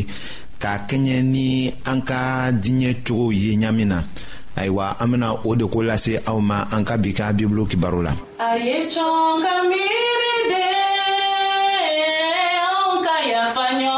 k'a 0.61 0.73
kɛɲɛ 0.89 1.17
ni 1.23 1.73
an 1.85 2.01
ka 2.09 2.49
diɲɛ 2.63 2.91
cogow 3.05 3.33
ye 3.33 3.51
ɲami 3.57 3.85
na 3.87 3.99
ayiwa 4.55 4.95
an 5.01 5.07
bena 5.11 5.33
o 5.47 5.53
de 5.55 5.65
ko 5.67 5.79
lase 5.83 6.17
aw 6.27 6.39
ma 6.39 6.65
an 6.71 6.85
ka 6.85 6.95
bi 6.97 7.11
ka 7.11 7.31
bibulu 7.33 7.65
kibaru 7.69 8.03
la 8.03 8.13
de 8.39 8.45
an 8.47 8.57
ya 13.29 13.47
fanyo 13.53 13.96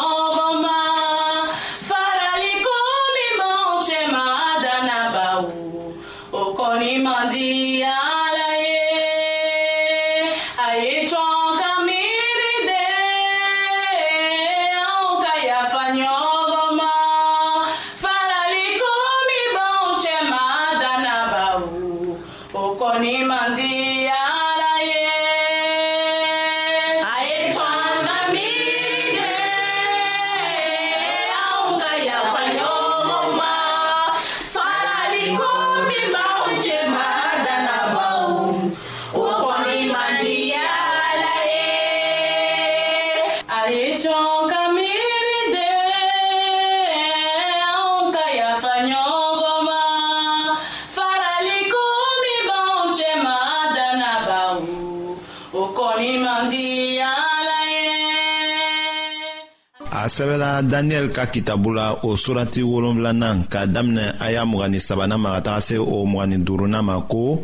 sɛbɛla 60.20 60.62
daniyɛli 60.62 61.14
ka 61.14 61.26
kitabu 61.28 61.72
la 61.74 61.94
o 62.04 62.14
surati 62.16 62.62
wolonfilanan 62.64 63.46
ka 63.52 63.66
daminɛ 63.66 64.16
a 64.20 64.32
y'a 64.34 64.44
mugani 64.44 64.78
sabanan 64.80 65.18
ma 65.20 65.32
ka 65.36 65.42
taga 65.42 65.62
se 65.62 65.76
o 65.78 66.06
mugani 66.06 66.38
duurunan 66.46 66.82
ma 66.84 67.00
ko 67.08 67.40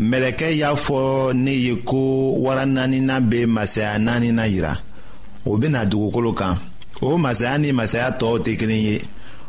mɛlɛkɛ 0.00 0.48
y'a 0.60 0.74
fɔ 0.76 1.34
ne 1.34 1.50
ye 1.52 1.76
ko 1.84 2.38
wara 2.40 2.64
naaninan 2.64 3.28
bɛ 3.30 3.46
masaya 3.46 3.98
naaninan 3.98 4.48
yira 4.48 4.72
o 5.44 5.58
bɛna 5.58 5.84
dugukolo 5.84 6.32
kan 6.34 6.56
o 7.02 7.18
masaya 7.18 7.58
ni 7.60 7.70
masaya 7.72 8.12
tɔw 8.18 8.38
tɛ 8.44 8.56
kelen 8.58 8.82
ye 8.82 9.00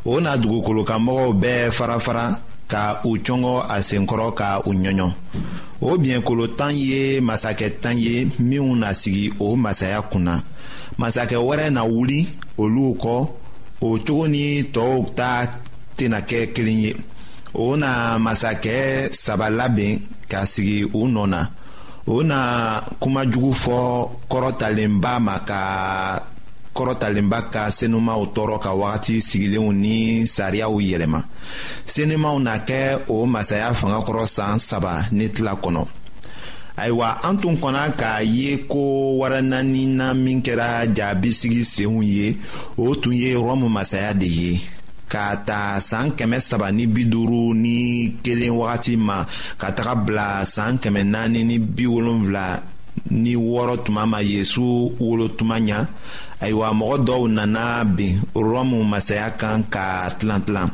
o 0.04 0.20
na 0.20 0.36
dugukolokanmɔgɔw 0.36 1.34
bɛɛ 1.42 1.72
farafara 1.78 2.42
ka 2.68 3.00
u 3.06 3.16
cɔngɔ 3.18 3.64
a 3.70 3.78
senkɔrɔ 3.90 4.34
ka 4.36 4.62
u 4.66 4.74
ɲɔɲɔ 4.74 5.12
o 5.82 5.98
biɲɛkolo 5.98 6.48
tan 6.58 6.76
ye 6.76 7.22
masakɛ 7.22 7.80
tan 7.82 7.98
ye 7.98 8.26
minw 8.42 8.76
na 8.76 8.90
sigi 8.94 9.32
o 9.40 9.56
masaya 9.56 10.02
kunna 10.12 10.44
masakɛ 10.98 11.38
wɛrɛ 11.48 11.66
na 11.76 11.82
wuli 11.94 12.20
olu 12.62 12.82
kɔ 13.04 13.16
o 13.86 13.88
cogo 14.08 14.26
ni 14.34 14.44
tɔɔw 14.74 14.98
ta 15.18 15.30
tena 15.98 16.20
kɛ 16.30 16.38
kelen 16.54 16.80
ye 16.86 16.92
o 17.54 17.66
na 17.82 17.90
masakɛ 18.26 18.76
saba 19.24 19.48
labɛn 19.60 19.94
ka 20.32 20.40
sigi 20.54 20.80
u 21.00 21.02
nɔ 21.16 21.24
na 21.34 21.42
o 22.08 22.16
na 22.32 22.38
kumajugu 23.02 23.50
fɔ 23.64 23.78
kɔrɔtalenba 24.32 25.12
ma 25.28 25.36
ka 25.50 25.60
kɔrɔtalenba 26.76 27.40
ka 27.54 27.62
senumaw 27.78 28.22
tɔɔrɔ 28.36 28.58
ka 28.66 28.72
wagati 28.82 29.16
sigilenw 29.28 29.72
ni 29.84 29.96
sariyaw 30.36 30.74
yɛlɛma 30.90 31.20
senumaw 31.94 32.36
na 32.48 32.54
kɛ 32.68 32.80
o 33.16 33.26
masaya 33.34 33.74
fanga 33.80 34.00
kɔrɔ 34.08 34.26
san 34.36 34.60
saba 34.60 34.94
ni 35.18 35.26
tila 35.36 35.54
kɔnɔ 35.64 35.84
ayiwa 36.78 37.10
an 37.24 37.36
tun 37.42 37.56
kɔnna 37.62 37.84
k'a 38.00 38.14
ye 38.36 38.52
ko 38.72 38.82
warananinan 39.20 40.14
min 40.24 40.38
kɛra 40.46 40.70
jaabisigi 40.98 41.64
senw 41.74 41.98
ye 42.14 42.28
o 42.84 42.94
tun 43.02 43.14
ye 43.22 43.32
rɔmu 43.48 43.68
masaya 43.76 44.12
de 44.22 44.28
ye 44.40 44.54
ka 45.12 45.26
ta 45.48 45.80
saan 45.90 46.10
kɛmɛ 46.18 46.38
saba 46.50 46.68
ni 46.78 46.86
bi 46.94 47.04
duuru 47.12 47.44
ni 47.64 47.78
kelen 48.24 48.54
wagati 48.60 48.94
ma 49.08 49.18
ka 49.60 49.68
taga 49.78 49.96
bila 50.06 50.28
saan 50.56 50.76
kɛmɛ 50.84 51.02
naani 51.14 51.42
ni 51.50 51.58
bi 51.60 51.86
wolonfila 51.88 52.48
ni 53.24 53.34
wɔɔrɔ 53.36 53.76
tuma 53.86 54.04
ma 54.08 54.20
yezu 54.22 54.68
wolo 55.00 55.26
tuma 55.38 55.58
ɲa 55.68 55.80
ayiwa 56.42 56.68
mɔgɔ 56.80 56.96
dɔw 57.08 57.24
nana 57.36 57.86
bin 57.86 58.20
rɔmu 58.36 58.84
masaya 58.84 59.32
kan 59.40 59.64
ka 59.74 60.10
tilan 60.20 60.42
tilan 60.46 60.70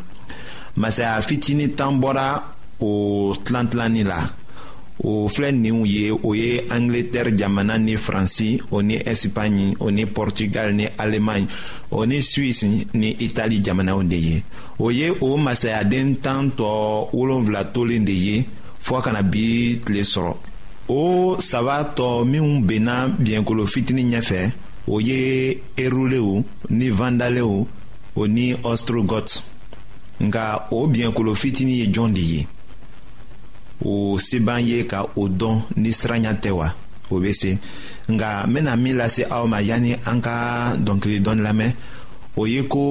masaya 0.76 1.22
fitini 1.22 1.76
tan 1.78 2.02
bɔra 2.02 2.42
o 2.80 3.34
tilan 3.46 3.70
tilanni 3.70 4.04
la 4.08 4.22
o 5.04 5.28
filɛ 5.34 5.52
ninw 5.52 5.86
ye 5.86 6.12
o 6.12 6.34
ye 6.36 6.62
angleterre 6.70 7.32
jamana 7.36 7.78
ni 7.78 7.98
faransi 7.98 8.62
o 8.72 8.82
ni 8.82 8.96
ɛsipaɲi 8.98 9.76
o 9.80 9.90
ni 9.90 10.04
pɔrtugal 10.06 10.70
ni 10.76 10.86
alemaɲe 10.98 11.48
o 11.92 12.06
ni 12.06 12.22
swise 12.22 12.64
ni 12.94 13.10
itali 13.20 13.62
jamanaw 13.66 14.04
de 14.04 14.16
ye 14.18 14.38
o 14.80 14.90
ye 14.92 15.10
o 15.22 15.38
masayaden 15.38 16.18
tan 16.22 16.50
tɔ 16.58 17.10
wolonfila 17.14 17.64
tolen 17.74 18.06
de 18.06 18.12
ye 18.14 18.46
fɔɔ 18.84 19.02
kana 19.04 19.22
bi 19.24 19.80
tile 19.86 20.04
sɔrɔ 20.04 20.36
o 20.90 21.36
saba 21.40 21.94
tɔ 21.96 22.26
minw 22.26 22.62
benna 22.68 23.08
biɲɛkolo 23.20 23.66
fitini 23.68 24.04
ɲɛfɛ 24.06 24.52
o 24.88 25.00
ye 25.00 25.58
erulew 25.78 26.44
ni 26.70 26.90
vandalew 26.90 27.66
o 28.16 28.26
ni 28.28 28.54
ostrogot 28.64 29.42
nka 30.22 30.68
o 30.72 30.88
biɲɛkolo 30.88 31.34
fitini 31.36 31.76
ye 31.82 31.86
jɔn 31.88 32.14
de 32.14 32.22
ye 32.22 32.48
o 33.84 34.18
se 34.20 34.40
b'an 34.40 34.62
ye 34.62 34.86
ka 34.88 35.06
o 35.18 35.26
dɔn 35.30 35.62
ni 35.78 35.92
siranya 35.94 36.34
tɛ 36.38 36.50
wa 36.54 36.68
o 37.12 37.20
bɛ 37.20 37.32
se 37.34 37.58
nka 38.12 38.46
n 38.48 38.54
bɛna 38.54 38.72
min 38.78 38.98
lase 38.98 39.24
aw 39.30 39.44
ma 39.50 39.60
yanni 39.62 39.96
an 40.06 40.22
ka 40.22 40.36
dɔnkili 40.78 41.18
dɔɔni 41.22 41.42
lamɛn 41.42 41.72
o 42.38 42.46
ye 42.46 42.62
ko 42.70 42.84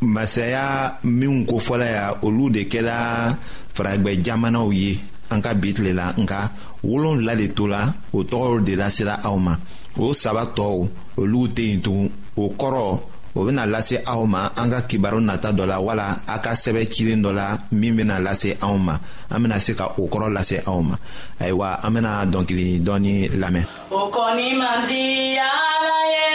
masaya 0.00 0.98
minnu 1.04 1.44
kofɔla 1.48 1.86
yan 1.86 2.10
olu 2.24 2.50
de 2.50 2.62
kɛra 2.72 3.36
faragbɛ 3.74 4.10
jamanaw 4.24 4.68
ye 4.72 4.98
an 5.30 5.40
ka 5.42 5.54
bi 5.54 5.74
tile 5.74 5.92
la 5.92 6.12
nka 6.16 6.52
wolonwula 6.86 7.34
de 7.36 7.48
to 7.54 7.66
la 7.66 7.92
o 8.12 8.22
tɔgɔ 8.22 8.64
de 8.64 8.74
lasela 8.76 9.20
aw 9.22 9.36
ma 9.36 9.54
o 9.98 10.12
saba 10.12 10.44
tɔw 10.56 10.88
olu 11.16 11.48
tɛ 11.54 11.62
yen 11.68 11.80
tugun 11.80 12.10
o 12.36 12.48
kɔrɔ 12.58 13.00
o 13.36 13.44
bena 13.44 13.66
lase 13.68 14.00
aw 14.06 14.24
ma 14.24 14.50
an 14.56 14.70
ka 14.72 14.80
kibaru 14.88 15.20
nata 15.20 15.52
dɔ 15.52 15.64
la 15.70 15.78
wala 15.80 16.06
a 16.26 16.36
ka 16.44 16.52
sɛbɛ 16.62 16.80
cilen 16.92 17.20
dɔ 17.24 17.30
la 17.38 17.46
min 17.72 17.94
bena 17.96 18.18
lase 18.24 18.56
anw 18.64 18.78
ma 18.86 18.94
an 19.30 19.40
bena 19.42 19.60
se 19.60 19.72
ka 19.78 19.86
o 20.00 20.08
kɔrɔ 20.12 20.28
lase 20.36 20.56
anw 20.66 20.80
ma 20.88 20.96
ayiwa 21.40 21.68
an 21.84 21.92
bena 21.94 22.10
dɔnkili 22.32 22.68
dɔɔni 22.86 23.14
lamɛn 23.40 23.66
o 23.90 24.00
kɔni 24.14 24.56
man 24.58 24.78
di 24.88 25.04
ala 25.36 25.98
ye 26.12 26.25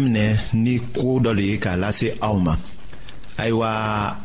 daminɛ 0.00 0.54
ni 0.56 0.80
koo 0.96 1.20
dɔ 1.20 1.30
de 1.36 1.42
ye 1.50 1.56
k'a 1.58 1.76
lase 1.76 2.08
aw 2.20 2.34
ma 2.38 2.54
ayiwa 3.38 3.70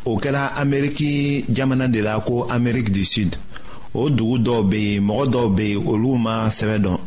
o 0.05 0.17
kɛra 0.17 0.53
ameriki 0.55 1.45
jamana 1.51 1.87
de 1.87 2.01
la 2.01 2.19
ko 2.19 2.45
ameriki 2.49 2.91
du 2.91 3.03
sud 3.03 3.35
o 3.93 4.09
dugu 4.09 4.37
dɔw 4.37 4.61
be 4.71 4.75
yen 4.79 5.03
mɔgɔ 5.03 5.25
dɔw 5.31 5.55
be 5.57 5.61
yen 5.67 5.83
olu 5.87 6.17
ma 6.17 6.47
sɛbɛ 6.47 6.77
dɔn 6.85 6.97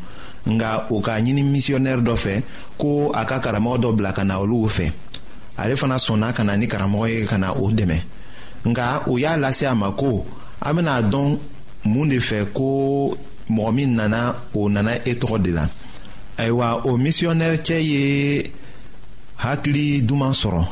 nga 0.53 0.87
o 0.93 1.01
k'a 1.05 1.15
ɲini 1.25 1.43
misiyɔnɛri 1.53 2.03
dɔ 2.03 2.15
fɛ 2.25 2.43
ko 2.79 3.11
a 3.15 3.25
ka 3.25 3.39
karamɔgɔ 3.39 3.79
dɔ 3.83 3.97
bila 3.97 4.13
ka 4.13 4.23
na 4.25 4.39
olu 4.41 4.69
fɛ 4.69 4.93
ale 5.59 5.75
fana 5.77 5.97
sɔnna 5.97 6.35
ka 6.37 6.43
na 6.45 6.57
ni 6.57 6.67
karamɔgɔ 6.67 7.07
ye 7.09 7.27
ka 7.27 7.37
na 7.39 7.53
o 7.53 7.71
dɛmɛ 7.71 7.97
nga 8.69 9.03
o 9.07 9.17
y'a 9.19 9.37
lase 9.37 9.63
a 9.65 9.75
ma 9.75 9.91
ko 9.93 10.27
an 10.63 10.75
bena 10.77 11.01
dɔn 11.03 11.39
mun 11.85 12.09
de 12.09 12.17
fɛ 12.19 12.53
ko 12.53 13.17
mɔgɔ 13.51 13.75
min 13.75 13.95
nana 13.97 14.35
o 14.55 14.69
nana 14.69 14.97
e 15.05 15.13
tɔgɔ 15.15 15.43
de 15.43 15.51
la 15.51 15.67
ayiwa 16.39 16.87
o 16.87 16.97
misiyɔnɛri 16.97 17.59
cɛ 17.61 17.79
ye 17.83 18.53
hakili 19.43 20.03
duman 20.07 20.33
sɔrɔ 20.41 20.63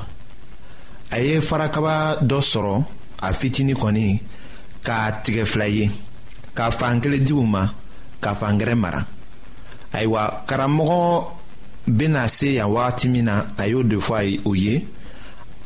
a 1.16 1.20
ye 1.26 1.40
farakaba 1.40 2.18
dɔ 2.30 2.38
sɔrɔ 2.42 2.72
a 3.26 3.32
fitini 3.32 3.74
kɔni 3.74 4.20
k'a 4.84 5.22
tigɛ 5.22 5.44
fila 5.46 5.66
ye 5.68 5.90
ka 6.54 6.70
fan 6.70 7.00
kelen 7.00 7.24
di 7.24 7.32
u 7.32 7.46
ma 7.46 7.68
ka 8.20 8.34
fan 8.34 8.58
gɛrɛ 8.58 8.74
mara 8.76 9.04
ayiwa 9.92 10.44
karamɔgɔ 10.48 11.24
bena 11.86 12.28
se 12.28 12.50
yan 12.58 12.66
wagati 12.72 13.08
min 13.08 13.24
na 13.26 13.46
a 13.56 13.68
y'o 13.68 13.82
de 13.82 13.96
fɔ 13.96 14.14
a 14.18 14.22
ye 14.24 14.40
o 14.44 14.52
ye 14.54 14.84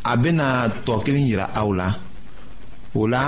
a 0.05 0.17
bena 0.17 0.69
tɔ 0.85 1.03
kelen 1.05 1.27
yira 1.27 1.49
aw 1.57 1.73
la 1.75 1.89
o 2.95 3.07
la 3.07 3.23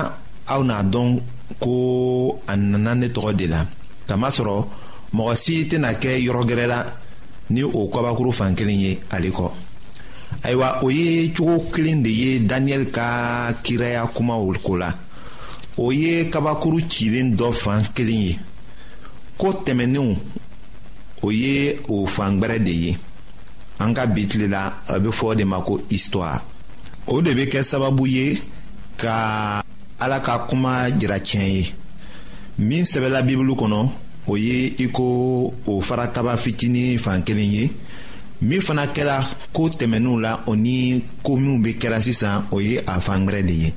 aw 0.49 0.63
n'a 0.63 0.83
dɔn 0.83 1.21
ko 1.59 2.41
a 2.47 2.57
nana 2.57 2.95
ne 2.95 3.07
tɔgɔ 3.09 3.33
de 3.37 3.47
la 3.47 3.65
kamasɔrɔ 4.07 4.67
mɔgɔ 5.15 5.35
si 5.37 5.65
tɛna 5.67 5.95
kɛ 5.99 6.21
yɔrɔ 6.27 6.45
gɛrɛ 6.45 6.67
la 6.69 6.79
ni 7.53 7.63
o 7.63 7.89
kɔbakuru 7.93 8.33
fan 8.33 8.55
kelen 8.57 8.81
ye 8.81 8.99
ale 9.11 9.31
kɔ 9.31 9.51
ayiwa 10.43 10.81
o 10.85 10.89
ye 10.91 11.33
cogo 11.37 11.65
kelen 11.73 12.03
de 12.03 12.09
ye 12.11 12.39
daniyɛli 12.49 12.91
ka 12.91 13.53
kiraya 13.63 14.07
kumaw 14.15 14.43
ko 14.65 14.77
la 14.77 14.91
o 15.77 15.93
ye 15.93 16.31
kabakuru 16.31 16.81
cilen 16.89 17.37
dɔ 17.39 17.53
fan 17.53 17.83
kelen 17.95 18.23
ye 18.27 18.35
ko 19.37 19.53
tɛmɛnenw 19.65 20.13
o 21.23 21.29
ye 21.31 21.79
o 21.89 22.07
fangwɛrɛ 22.07 22.59
de 22.65 22.71
ye 22.73 22.97
an 23.79 23.93
ka 23.95 24.07
bi 24.07 24.27
tile 24.27 24.49
la 24.49 24.63
a 24.89 24.99
bɛ 24.99 25.11
fɔ 25.13 25.27
o 25.31 25.35
de 25.35 25.45
ma 25.45 25.61
ko 25.61 25.79
histoire 25.91 26.41
o 27.07 27.21
de 27.21 27.35
bɛ 27.35 27.49
kɛ 27.53 27.63
sababu 27.63 28.07
ye 28.09 28.39
ka 28.97 29.63
ala 30.01 30.21
ka 30.21 30.47
kuma 30.49 30.89
jira 30.99 31.21
tiɲɛ 31.21 31.49
ye 31.53 31.75
min 32.59 32.85
sɛbɛla 32.85 33.23
bibulu 33.27 33.55
kɔnɔ 33.55 33.83
o 34.33 34.37
ye 34.37 34.73
i 34.81 34.89
ko 34.91 35.05
o 35.69 35.81
farataba 35.85 36.37
fitinin 36.37 36.99
fan 36.99 37.23
kelen 37.27 37.53
ye 37.53 37.71
min 38.43 38.61
fana 38.61 38.87
kɛra 38.87 39.17
ko 39.53 39.69
tɛmɛnenw 39.69 40.21
la 40.21 40.33
o 40.47 40.55
ni 40.57 41.03
ko 41.23 41.37
minw 41.37 41.61
be 41.63 41.75
kɛra 41.81 42.01
sisan 42.01 42.47
o 42.51 42.59
ye 42.61 42.79
a 42.87 42.95
fangɛrɛ 43.01 43.43
de 43.47 43.53
ye 43.55 43.73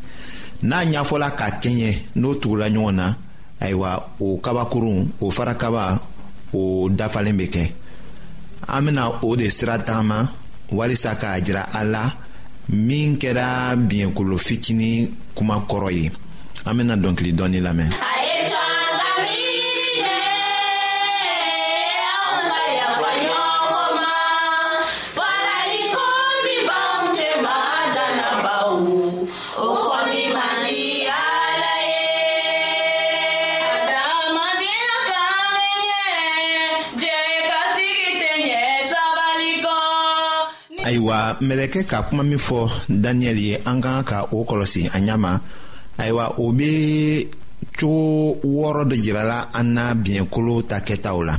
n'a 0.64 0.86
ɲafɔla 0.86 1.36
ka 1.36 1.46
kɛɲɛ 1.62 1.92
n'o 2.16 2.36
tugula 2.42 2.68
ɲɔgɔn 2.70 2.96
na 2.96 3.16
ayiwa 3.60 3.92
o 4.22 4.38
kabakurun 4.40 5.12
o 5.20 5.30
farakaba 5.32 6.00
o 6.54 6.90
dafalen 6.90 7.38
be 7.38 7.48
kɛ 7.52 7.72
an 8.70 8.82
bena 8.86 9.12
o 9.24 9.36
de 9.36 9.50
sira 9.52 9.78
tagama 9.78 10.30
walisa 10.72 11.16
k'a 11.20 11.42
jira 11.44 11.68
a 11.74 11.84
la 11.84 12.12
min 12.70 13.18
kɛra 13.18 13.76
biɲɛkolo 13.76 14.38
fitinin 14.40 15.12
kuma 15.36 15.66
kɔrɔ 15.68 15.92
ye 15.92 16.12
an 16.66 16.78
bena 16.78 16.96
dɔnkili 16.96 17.34
dɔɔni 17.36 17.60
lamɛn. 17.62 17.92
ayiwa 41.16 41.38
mɛlɛkɛ 41.48 41.80
ka 41.90 41.98
kuma 42.08 42.24
min 42.30 42.38
fɔ 42.48 42.60
daniyɛli 43.04 43.42
ye 43.50 43.56
an 43.70 43.78
kan 43.84 44.04
ka 44.10 44.18
o 44.36 44.44
kɔlɔsi 44.50 44.82
an 44.96 45.06
ɲama 45.08 45.32
ayiwa 46.02 46.26
o 46.44 46.52
bɛ 46.58 46.72
cogo 47.78 48.40
wɔɔrɔ 48.56 48.84
de 48.90 48.96
jirala 49.04 49.40
an 49.54 49.68
na 49.76 49.86
biɲɛkolo 49.94 50.56
ta 50.70 50.78
kɛtaw 50.88 51.24
la 51.28 51.36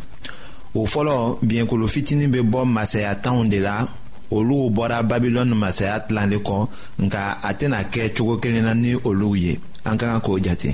o 0.74 0.80
fɔlɔ 0.92 1.16
biɲɛkolo 1.48 1.86
fitinin 1.94 2.30
bɛ 2.34 2.40
bɔ 2.52 2.60
masaya 2.76 3.14
tanw 3.24 3.48
de 3.52 3.58
la 3.60 3.86
olu 4.30 4.58
bɔra 4.76 4.98
babilɔni 5.10 5.54
masaya 5.64 5.94
tilalen 6.06 6.40
kɔ 6.46 6.68
nka 7.04 7.22
a 7.42 7.50
tɛna 7.58 7.80
kɛ 7.92 8.14
cogo 8.16 8.36
kelen 8.42 8.64
na 8.64 8.74
ni 8.74 8.94
olu 9.04 9.34
ye 9.36 9.60
an 9.84 9.96
ka 9.98 10.06
kan 10.12 10.20
k'o 10.20 10.36
jate 10.44 10.70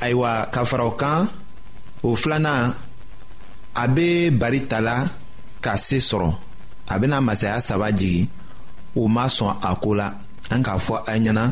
ayiwa 0.00 0.48
ka 0.52 0.64
fara 0.64 0.84
o 0.84 0.90
kan 0.92 1.28
o 2.02 2.14
filanan 2.14 2.72
a 3.82 3.86
bɛ 3.88 4.30
bari 4.38 4.60
ta 4.66 4.78
ka 5.60 5.76
se 5.76 5.98
sɔrɔ 5.98 6.34
a 6.90 6.98
bena 6.98 7.20
masaya 7.20 7.60
saba 7.60 7.92
jigi 7.92 8.28
u 8.96 9.02
ma 9.14 9.24
sɔn 9.36 9.54
a 9.62 9.70
ko 9.82 9.90
la 10.00 10.06
an 10.52 10.60
k'a 10.64 10.74
fɔ 10.84 10.94
a 11.06 11.14
ɲɛna 11.22 11.44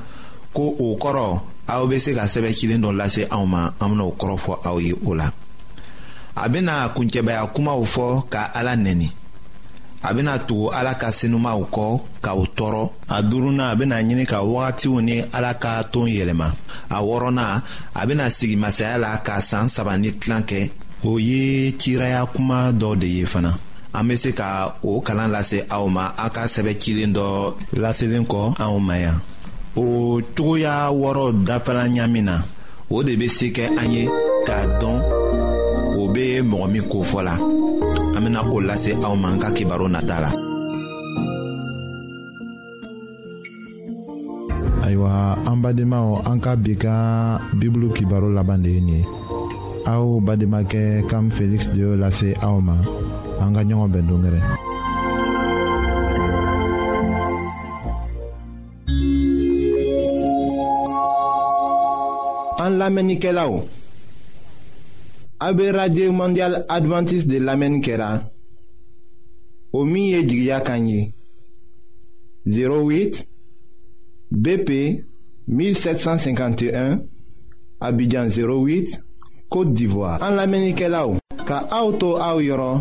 ko 0.57 0.65
o 0.85 0.97
kɔrɔ 1.03 1.27
aw 1.73 1.83
be 1.89 1.97
se 2.05 2.13
ka 2.19 2.25
sɛbɛ 2.33 2.51
cilen 2.59 2.83
dɔ 2.85 2.91
lase 2.99 3.23
anw 3.35 3.47
ma 3.53 3.63
an 3.81 3.89
benao 3.91 4.11
kɔrɔ 4.21 4.37
fɔ 4.45 4.53
aw 4.69 4.79
ye 4.85 4.93
o 4.93 5.11
la 5.19 5.27
a 6.43 6.49
bena 6.53 6.89
kuncɛbaya 6.95 7.43
kumaw 7.55 7.81
fɔ 7.95 8.25
ka 8.31 8.51
ala 8.55 8.73
nɛni 8.77 9.13
a 10.03 10.15
bena 10.15 10.39
tugu 10.49 10.71
ala 10.75 10.95
ka 10.95 11.09
senumaw 11.19 11.61
kɔ 11.75 11.87
k'aw 12.23 12.43
tɔɔrɔ 12.57 12.91
a 13.09 13.23
duruna 13.23 13.71
a 13.73 13.77
bena 13.77 13.97
ɲini 14.03 14.27
ka 14.27 14.39
wagatiw 14.43 15.01
ni 15.03 15.23
ala 15.33 15.55
ka 15.55 15.83
ton 15.85 16.07
yɛlɛma 16.09 16.49
a 16.91 16.99
wɔrɔna 17.09 17.63
a 17.95 18.07
bena 18.07 18.25
sigi 18.29 18.57
masaya 18.57 18.99
la 18.99 19.17
ka 19.19 19.39
saan 19.41 19.69
saba 19.69 19.97
ni 19.99 20.11
tilan 20.19 20.43
kɛ 20.43 20.71
o 21.05 21.17
ye 21.19 21.73
ciraya 21.79 22.27
kuma 22.35 22.73
dɔ 22.73 22.99
de 22.99 23.07
ye 23.07 23.25
fana 23.25 23.55
an 23.95 24.05
be 24.09 24.15
se 24.17 24.31
ka 24.39 24.77
o 24.89 25.01
kalan 25.07 25.31
lase 25.37 25.59
aw 25.75 25.85
ma 25.97 26.05
a 26.25 26.27
ka 26.35 26.43
sɛbɛ 26.55 26.73
cilen 26.83 27.13
dɔ 27.17 27.27
laselen 27.83 28.25
kɔ 28.33 28.41
anw 28.63 28.77
ma 28.89 28.95
yan 29.05 29.19
o 29.81 29.85
cogoya 30.37 30.75
wɔɔrɔ 31.01 31.27
dafala 31.49 31.83
ɲamin 31.95 32.25
na 32.29 32.37
o 32.95 33.03
de 33.07 33.13
be 33.21 33.27
se 33.29 33.47
kɛ 33.57 33.65
an 33.81 33.91
ye 33.97 34.03
k'a 34.47 34.59
dɔn 34.81 34.99
o 36.01 36.03
be 36.15 36.25
mɔgɔ 36.51 36.67
min 36.73 36.85
kofɔ 36.93 37.21
la 37.29 37.35
an 38.17 38.21
bena 38.25 38.41
o 38.55 38.57
lase 38.69 38.93
aw 39.07 39.15
ma 39.17 39.29
an 39.33 39.41
ka 39.43 39.49
kibaro 39.57 39.87
nata 39.91 40.17
la 40.25 40.31
ayiwa 44.85 45.13
an 45.49 45.59
badenmaw 45.65 46.09
an 46.31 46.39
ka 46.45 46.53
bi 46.65 46.73
ka 46.85 46.95
bibulu 47.59 47.89
kibaro 47.97 48.29
laban 48.37 48.61
de 48.65 48.71
ye 48.77 48.81
nin 48.81 48.95
ye 49.01 49.05
aw 49.93 50.21
bademakɛ 50.27 51.09
kam 51.11 51.25
feliksi 51.37 51.69
de 51.73 51.81
y'o 51.85 51.97
lase 51.97 52.29
aw 52.49 52.61
ma 52.61 52.77
an 53.45 53.55
ka 53.55 53.63
ɲɔgɔn 53.69 53.91
bɛn 53.93 54.07
don 54.09 54.23
gɛrɛ 54.23 54.41
an 62.65 62.71
lamɛnnikɛlaw 62.79 63.53
mondial 66.13 66.55
adventiste 66.69 67.29
de 67.29 67.39
lamɛnni 67.39 67.81
kɛra 67.83 68.23
o 69.73 69.85
min 69.85 70.09
08 72.47 73.27
BP 74.31 74.71
1751 75.49 76.99
Abidjan 77.81 78.29
08 78.29 79.01
Côte 79.49 79.73
d'Ivoire 79.75 80.21
an 80.23 80.33
lamɛnnikɛlaw 80.39 81.19
ka 81.47 81.69
auto 81.71 82.13
to 82.13 82.17
aw 82.23 82.81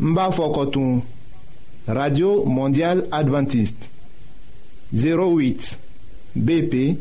Mba 0.00 0.30
Fokotoum, 0.30 1.02
Radio 1.86 2.44
Mondial 2.44 3.06
Adventist, 3.10 3.74
08 4.94 5.78
BP 6.34 6.98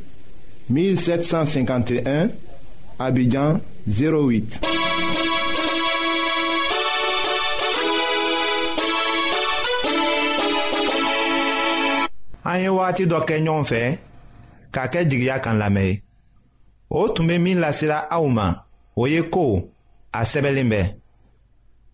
1751, 0.71 2.29
Abidjan 2.97 3.59
08. 3.87 4.61
Anye 12.45 12.69
wati 12.69 13.05
doke 13.09 13.41
nyon 13.41 13.65
fe, 13.67 13.97
kake 14.71 15.03
digya 15.05 15.41
kan 15.43 15.57
lame. 15.59 16.01
O 16.89 17.07
tumemil 17.09 17.59
la 17.59 17.73
sila 17.73 18.05
aouman, 18.09 18.61
oye 18.95 19.23
kou, 19.27 19.65
a 20.13 20.23
sebe 20.23 20.51
lembeh. 20.55 20.93